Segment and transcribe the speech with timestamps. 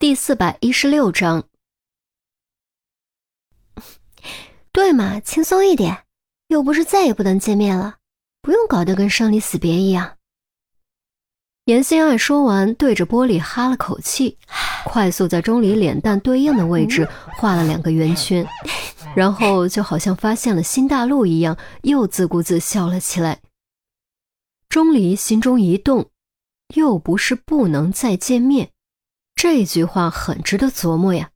[0.00, 1.44] 第四百一十六章，
[4.72, 6.04] 对嘛，轻松一点，
[6.48, 7.98] 又不是再也不能见面了，
[8.40, 10.16] 不用搞得跟生离死别一样。
[11.66, 14.38] 严心爱说完，对着玻璃哈了口气，
[14.86, 17.06] 快速在钟离脸蛋对应的位置
[17.36, 18.48] 画了两个圆圈，
[19.14, 23.42] 然后就好像发现了新大陆一样，又自顾自笑了起来。
[24.70, 26.10] 钟离心中一动，
[26.74, 28.70] 又不是不能再见面。
[29.42, 31.30] 这句话很值得琢磨呀。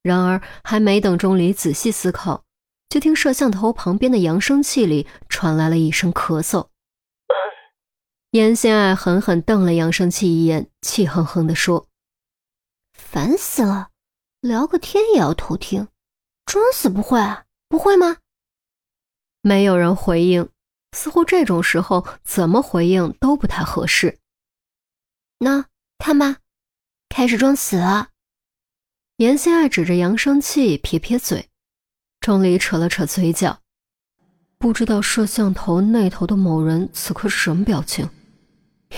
[0.00, 2.44] 然而，还没等钟离仔细思考，
[2.88, 6.68] 就听摄像头旁边的扬声器里传来了一声咳嗽。
[8.30, 11.88] 严心爱狠狠瞪了扬声器一眼，气哼哼地说
[12.94, 13.88] ：“烦死了，
[14.40, 15.88] 聊个天也要偷听，
[16.44, 17.46] 装死不会啊？
[17.68, 18.18] 不会吗？”
[19.42, 20.48] 没有人回应，
[20.92, 24.20] 似乎这种时候怎么回应都不太合适。
[25.40, 25.64] 那
[25.98, 26.36] 看吧。
[27.16, 28.10] 开始装死了，
[29.16, 31.48] 严心爱指着扬声器撇撇嘴，
[32.20, 33.62] 钟离扯了扯嘴角，
[34.58, 38.10] 不知道摄像头那头的某人此刻是什么表情，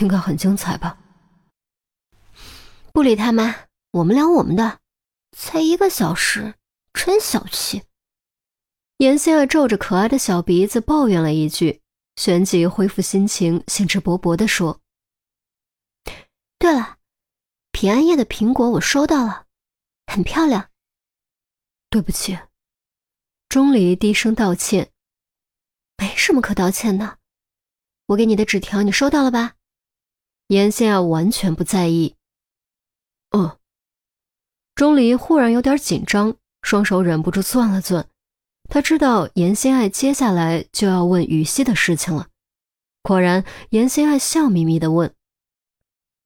[0.01, 0.99] 应该很精彩吧？
[2.93, 3.55] 不理他们，
[3.93, 4.81] 我们聊我们的。
[5.37, 6.55] 才一个小时，
[6.93, 7.85] 真小气。
[8.97, 11.83] 严心爱皱着可爱的小鼻子抱怨了一句，
[12.17, 14.81] 旋即恢复心情，兴致勃勃地说
[16.59, 16.97] ：“对了。”
[17.81, 19.47] 平安夜的苹果我收到了，
[20.09, 20.69] 很漂亮。
[21.89, 22.37] 对不起，
[23.49, 24.91] 钟离低声道歉。
[25.97, 27.19] 没什么可道歉的，
[28.07, 29.55] 我给你的纸条你收到了吧？
[30.49, 32.17] 严心爱完全不在意。
[33.31, 33.57] 嗯。
[34.75, 38.09] 钟离忽然有点紧张，双手忍不住攥了攥。
[38.69, 42.27] 他知道严心爱接下来就要问雨熙的事情了。
[43.03, 45.15] 果然，严心爱笑眯眯的问：“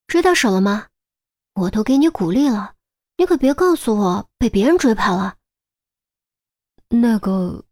[0.09, 0.87] 追到手了吗？”
[1.55, 2.77] 我都给你鼓励了，
[3.17, 5.37] 你可别告诉我被别人追跑了。
[6.89, 7.65] 那个，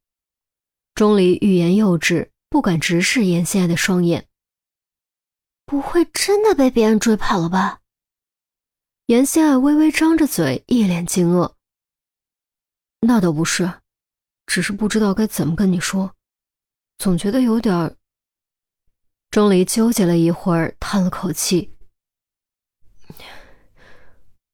[0.95, 4.29] 钟离欲言又止，不敢直视严心爱的双眼。
[5.65, 7.81] 不会真的被别人追跑了吧？
[9.07, 11.55] 严心爱微微张着嘴，一脸惊愕。
[13.01, 13.81] 那倒不是，
[14.47, 16.15] 只是不知道该怎么跟你说，
[16.99, 17.97] 总觉得有点……
[19.31, 21.73] 钟离纠结了一会儿，叹了口气。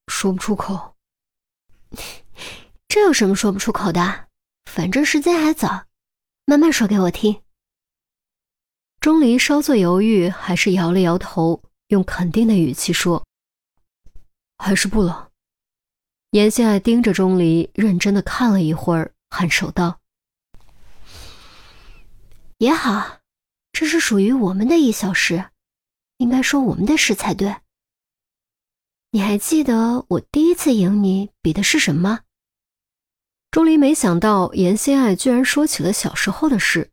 [0.07, 0.97] 说不出口，
[2.89, 4.27] 这有什么说不出口的？
[4.65, 5.87] 反正时间还早，
[6.45, 7.43] 慢慢说给我听。
[9.01, 13.25] 钟离稍作犹豫，还是摇了摇头，用肯定的语气说
[14.59, 15.31] ：“还是不了。”
[16.33, 20.01] 严心爱盯着钟离，认真的看了一会儿，颔首道
[22.59, 23.21] ：“也好，
[23.73, 25.51] 这是属于我们的一小时，
[26.19, 27.57] 应该说我们的事才对。”
[29.17, 32.21] 你还记得我第一次赢你比的是什么？
[33.51, 36.93] 钟离没想到严心爱居然说起了小时候的事，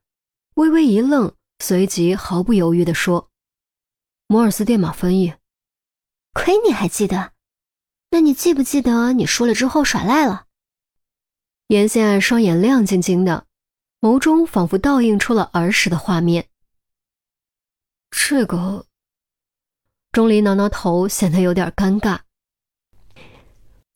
[0.53, 3.29] 微微一愣，随即毫不犹豫地说
[4.27, 5.33] ：“摩尔斯电码翻译。”
[6.31, 7.33] 亏你还记得？
[8.11, 10.45] 那你记不记得你输了之后耍赖了？
[11.67, 13.47] 严心爱双眼亮晶晶的，
[13.99, 16.47] 眸中仿佛倒映出了儿时的画面。
[18.11, 18.85] 这个。
[20.13, 22.19] 钟离挠挠头，显得有点尴尬。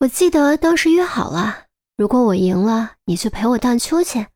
[0.00, 4.28] 我记得当时约好了，如果我赢了，你就陪我荡秋千。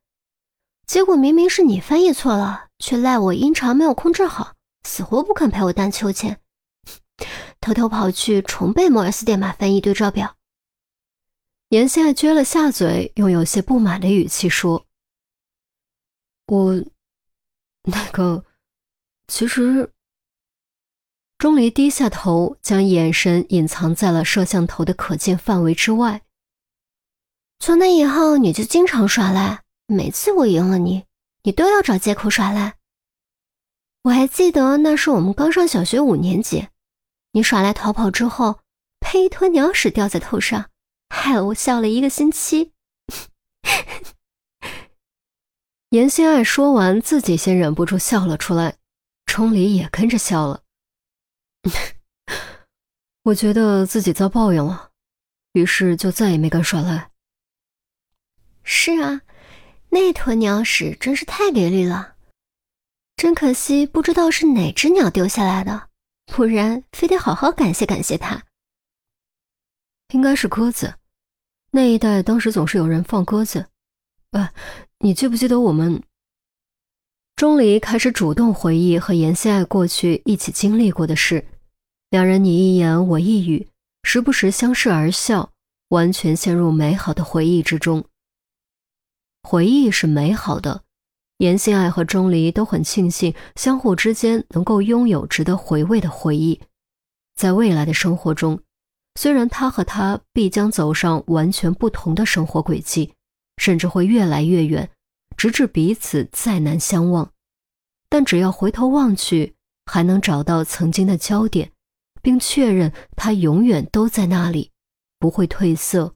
[0.87, 6.39] 结果明明是你翻译错了，却赖我音长没有控制好，死活不肯陪我荡秋千，
[7.59, 10.37] 偷偷跑去重背摩尔斯电码翻译对照表。
[11.67, 14.85] 严心爱撅了下嘴，用有些不满的语气说
[16.47, 16.81] ：“我，
[17.83, 18.45] 那个，
[19.27, 19.91] 其实……”
[21.43, 26.21] 钟离低下头，将眼神隐藏在了摄像头的可见范围之外。
[27.59, 31.03] 从那以后，你就经常耍赖，每次我赢了你，
[31.41, 32.75] 你都要找借口耍赖。
[34.03, 36.69] 我还记得那是我们刚上小学五年级，
[37.33, 38.61] 你耍赖逃跑之后，
[39.01, 40.69] 被一坨鸟屎掉在头上，
[41.09, 42.71] 害了我笑了一个星期。
[45.89, 48.77] 严心爱说完，自己先忍不住笑了出来，
[49.25, 50.61] 钟离也跟着笑了。
[53.23, 54.91] 我觉得自己遭报应了，
[55.53, 57.11] 于是就再也没敢耍赖。
[58.63, 59.21] 是啊，
[59.89, 62.15] 那坨鸟屎真是太给力了，
[63.15, 65.89] 真可惜不知道是哪只鸟丢下来的，
[66.25, 68.43] 不然非得好好感谢感谢它。
[70.13, 70.95] 应该是鸽子，
[71.71, 73.67] 那一带当时总是有人放鸽子。
[74.31, 74.53] 哎，
[74.99, 76.03] 你记不记得我们？
[77.35, 81.45] 钟离开始主动回忆和严希爱过去一起经历过的事。
[82.13, 83.69] 两人你一言我一语，
[84.03, 85.49] 时不时相视而笑，
[85.87, 88.05] 完全陷入美好的回忆之中。
[89.41, 90.83] 回忆是美好的，
[91.39, 96.61] 严心爱和钟离都很庆幸相互之间能够拥有值得回味的回忆。
[97.35, 98.61] 在未来的生活中，
[99.15, 103.11] 虽然他和她必将走上完全不同的生活轨迹，
[103.57, 104.87] 甚至会越来越远，
[105.35, 107.31] 直至彼此再难相望，
[108.07, 109.55] 但只要回头望去，
[109.87, 111.71] 还能找到曾经的焦点，
[112.23, 114.71] 并确认他永远都在那里，
[115.19, 116.15] 不会褪色，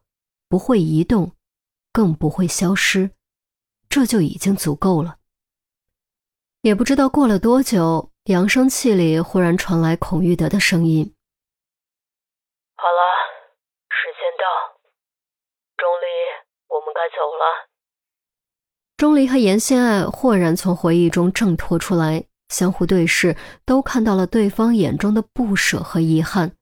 [0.49, 1.33] 不会移动，
[1.93, 3.11] 更不会消失，
[3.87, 5.17] 这就已经足够了。
[6.61, 8.11] 也不知道过了多久。
[8.27, 11.13] 扬声器里忽然传来孔玉德的声音
[12.75, 12.99] ：“好了，
[13.87, 14.43] 时间到，
[15.77, 16.05] 钟离，
[16.67, 17.69] 我们该走了。”
[18.97, 23.35] 钟离和严心爱豁然从回忆中挣脱出来，相互对视，
[23.65, 26.53] 都看到了对方眼中的不舍和遗憾。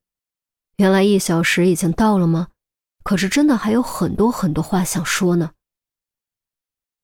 [0.77, 2.47] 原来一小时已经到了吗？
[3.03, 5.51] 可是真的还有很多很多话想说呢。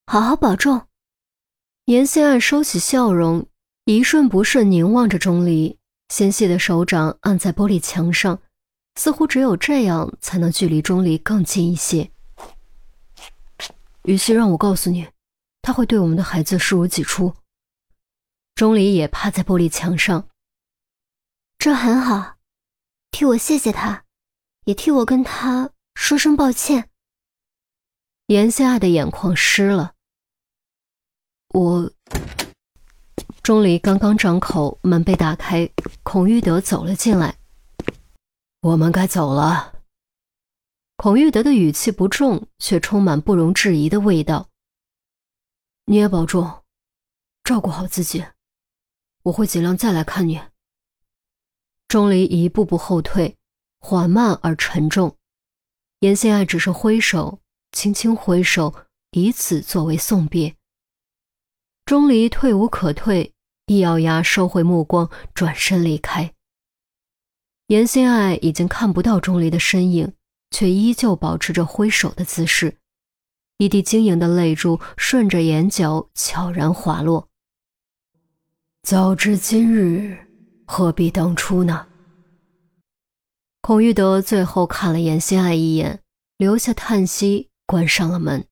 [0.08, 0.82] 好好保重。
[1.86, 3.48] 严心爱收起笑容。
[3.86, 5.78] 一瞬不瞬凝望着钟离，
[6.10, 8.40] 纤细的手掌按在玻璃墙上，
[8.96, 12.12] 似乎只有这样才能距离钟离更近一些。
[14.04, 15.08] 于西让我告诉你，
[15.64, 17.34] 他会对我们的孩子视如己出。
[18.56, 20.28] 钟离也趴在玻璃墙上，
[21.58, 22.38] 这很好，
[23.12, 24.06] 替我谢谢他，
[24.66, 26.90] 也替我跟他说声抱歉。
[28.28, 29.96] 严心爱的眼眶湿了，
[31.50, 31.92] 我。
[33.44, 35.68] 钟离刚刚张口，门被打开，
[36.04, 37.40] 孔玉德走了进来。
[38.62, 39.82] 我们该走了。
[40.96, 44.48] 孔玉德的语气不重，却充满不容置疑的味道。
[45.86, 46.64] 你也保重，
[47.44, 48.24] 照顾好自己，
[49.24, 50.42] 我会尽量再来看你。
[51.88, 53.38] 钟离一步步后退，
[53.80, 55.18] 缓慢而沉重。
[56.00, 57.40] 严心爱只是挥手，
[57.72, 58.74] 轻轻挥手，
[59.12, 60.56] 以此作为送别。
[61.86, 63.34] 钟离退无可退，
[63.66, 66.34] 一咬牙收回目光，转身离开。
[67.68, 70.14] 严心爱已经看不到钟离的身影，
[70.50, 72.78] 却依旧保持着挥手的姿势，
[73.58, 77.31] 一滴晶莹的泪珠顺着眼角悄然滑落。
[78.84, 80.18] 早知今日，
[80.66, 81.88] 何必当初呢？
[83.62, 86.02] 孔玉德最后看了严心爱一眼，
[86.38, 88.44] 留下叹息，关上了门。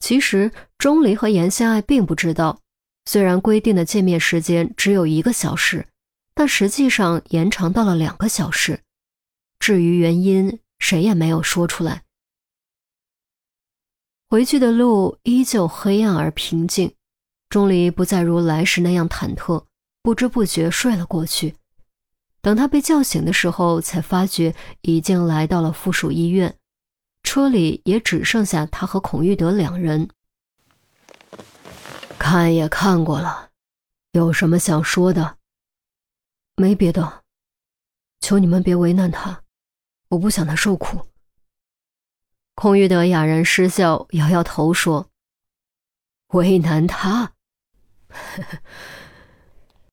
[0.00, 2.60] 其实钟离和严心爱并不知道，
[3.04, 5.86] 虽然规定的见面时间只有一个小时，
[6.34, 8.80] 但实际上延长到了两个小时。
[9.60, 12.02] 至于原因，谁也没有说出来。
[14.28, 16.94] 回去的路依旧黑暗而平静，
[17.52, 19.66] 钟离不再如来时那样忐忑，
[20.00, 21.54] 不知不觉睡了过去。
[22.40, 26.56] 等他被叫醒的时候，才发觉已经来到了附属医院。
[27.22, 30.08] 车里也只剩下他和孔玉德两人。
[32.18, 33.50] 看也看过了，
[34.12, 35.36] 有什么想说的？
[36.56, 37.22] 没别的，
[38.20, 39.42] 求你们别为难他，
[40.08, 41.06] 我不想他受苦。
[42.54, 45.10] 孔玉德哑然失笑，摇摇头说
[46.32, 47.34] ：“为难他？
[48.12, 48.58] 呵 呵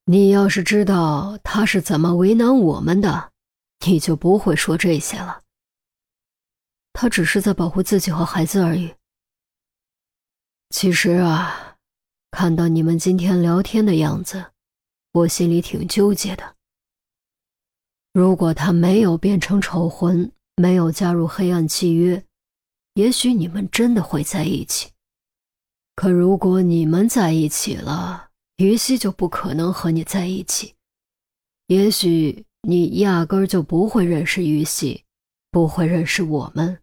[0.06, 3.32] 你要是知道他是怎么为难我们的，
[3.86, 5.44] 你就不会说这些了。”
[6.94, 8.96] 他只是在保护自己和孩子而已。
[10.72, 11.78] 其实啊，
[12.32, 14.52] 看到你们今天聊天的样子，
[15.14, 16.56] 我心里挺纠结的。
[18.12, 22.26] 如果他没有变成丑魂，没有加入黑暗契约，
[22.96, 24.92] 也许你们真的会在一起。
[26.00, 30.76] 可如果你们在一起了，于西就不可能和你在一起。
[31.68, 35.04] 也许你压根儿就不会认识于西，
[35.52, 36.82] 不会认识我们。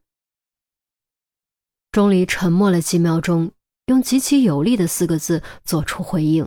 [1.92, 3.52] 钟离沉默了几秒钟，
[3.86, 6.46] 用极其有力的四个字做出回应：“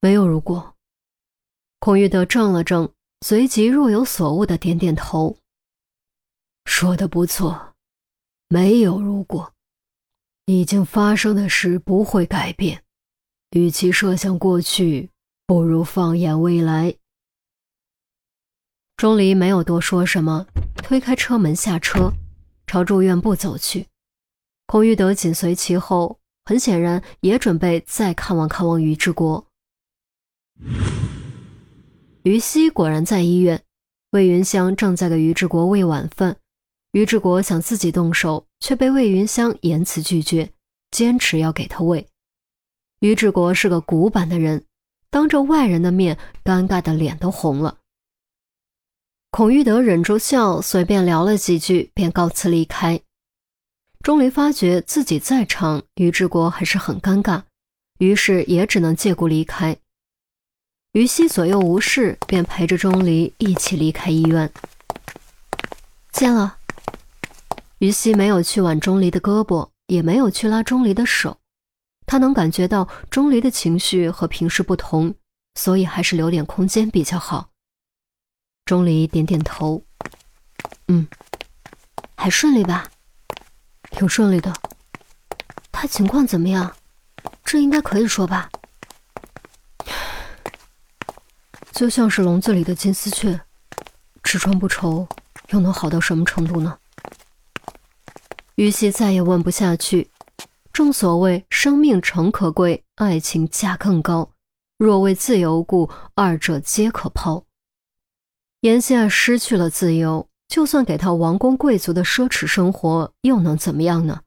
[0.00, 0.76] 没有如果。”
[1.78, 5.36] 孔玉德怔了怔，随即若有所悟的点点头
[6.64, 7.74] ：“说的不错，
[8.48, 9.52] 没有如果。
[10.48, 12.82] 已经发生的事不会改变，
[13.50, 15.10] 与其设想过去，
[15.46, 16.94] 不如放眼未来。”
[18.96, 22.10] 钟离没有多说什么，推开车门下车，
[22.66, 23.88] 朝住院部走去。
[24.66, 29.46] 孔玉德紧随其后，很显然也准备再看望看望于志国。
[32.22, 33.62] 于西果然在医院，
[34.12, 36.38] 魏云香正在给于志国喂晚饭。
[36.98, 40.50] 于志国想自己动手，却被魏云香严词拒绝，
[40.90, 42.08] 坚持要给他喂。
[42.98, 44.64] 于志国是个古板的人，
[45.08, 47.78] 当着外人的面，尴尬的脸都红了。
[49.30, 53.00] 孔玉德忍住笑，随便聊了几句，便告辞离开。
[54.02, 57.44] 钟离发觉自己在场，于志国还是很尴尬，
[57.98, 59.76] 于是也只能借故离开。
[60.90, 64.52] 于西左右无事，便陪着钟离一起离开医院。
[66.10, 66.57] 见了。
[67.78, 71.38] 于西没有去挽钟离的胳膊，也没有去拉钟离的手，
[72.06, 75.14] 他能感觉到钟离的情绪和平时不同，
[75.54, 77.50] 所以还是留点空间比较好。
[78.64, 79.84] 钟离点点头，
[80.88, 81.06] 嗯，
[82.16, 82.90] 还顺利吧？
[83.90, 84.52] 挺顺利的。
[85.70, 86.74] 他情况怎么样？
[87.44, 88.50] 这应该可以说吧？
[91.70, 93.40] 就像是笼子里的金丝雀，
[94.24, 95.08] 吃穿不愁，
[95.50, 96.76] 又能好到什么程度呢？
[98.58, 100.10] 于西再也问不下去。
[100.72, 104.32] 正所谓生命诚可贵，爱情价更高。
[104.76, 107.44] 若为自由故，二者皆可抛。
[108.62, 110.28] 严希儿失去了自由。
[110.48, 114.22] 就算给他王公贵族的奢侈生活，又能怎么样呢？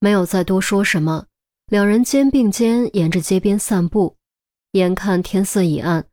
[0.00, 1.26] 没有再多说什么，
[1.66, 4.16] 两人肩并肩沿着街边散步。
[4.72, 6.06] 眼看天色已暗，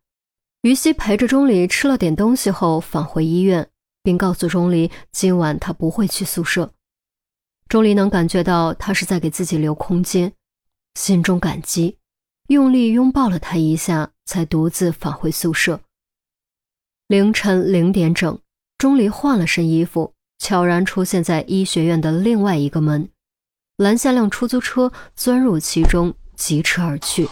[0.62, 3.72] 于西陪着钟离吃了点东西后返回医院，
[4.04, 6.74] 并告诉钟离今晚他不会去宿舍。
[7.68, 10.32] 钟离能感觉到他是在给自己留空间，
[10.94, 11.98] 心中感激，
[12.48, 15.82] 用力拥抱了他一下，才独自返回宿舍。
[17.08, 18.40] 凌晨零点整。
[18.78, 23.10] 钟离换了身衣服，悄然出现在医学院的另外一个门，
[23.78, 27.26] 拦下辆出租车，钻入其中，疾驰而去。